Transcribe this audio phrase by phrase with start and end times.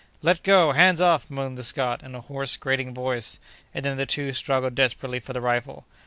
[0.23, 0.71] "Let go!
[0.71, 5.19] hands off!" moaned the Scot, in a hoarse, grating voice—and then the two struggled desperately
[5.19, 5.85] for the rifle.